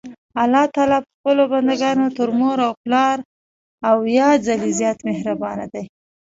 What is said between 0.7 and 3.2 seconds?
تعالی په خپلو بندګانو تر مور او پلار